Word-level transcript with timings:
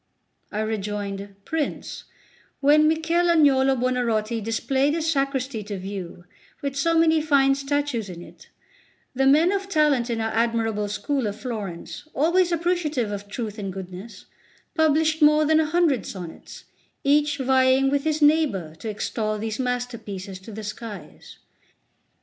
I 0.51 0.61
rejoined: 0.61 1.35
"Prince, 1.45 2.05
when 2.59 2.87
Michel 2.87 3.27
Agnolo 3.29 3.75
Buonarroti 3.75 4.41
displayed 4.43 4.95
his 4.95 5.11
Sacristy 5.11 5.61
to 5.65 5.77
view, 5.77 6.25
with 6.63 6.75
so 6.75 6.97
many 6.97 7.21
fine 7.21 7.53
statues 7.53 8.09
in 8.09 8.23
it, 8.23 8.49
the 9.13 9.27
men 9.27 9.51
of 9.51 9.69
talent 9.69 10.09
in 10.09 10.19
our 10.19 10.31
admirable 10.31 10.87
school 10.87 11.27
of 11.27 11.39
Florence, 11.39 12.07
always 12.15 12.51
appreciative 12.51 13.11
of 13.11 13.27
truth 13.27 13.59
and 13.59 13.71
goodness, 13.71 14.25
published 14.73 15.21
more 15.21 15.45
than 15.45 15.59
a 15.59 15.67
hundred 15.69 16.07
sonnets, 16.07 16.63
each 17.03 17.37
vying 17.37 17.91
with 17.91 18.03
his 18.03 18.23
neighbour 18.23 18.73
to 18.79 18.89
extol 18.89 19.37
these 19.37 19.59
masterpieces 19.59 20.39
to 20.39 20.51
the 20.51 20.63
skies. 20.63 21.37